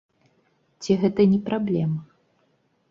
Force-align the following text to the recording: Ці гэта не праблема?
Ці 0.85 0.91
гэта 1.03 1.21
не 1.35 1.39
праблема? 1.51 2.01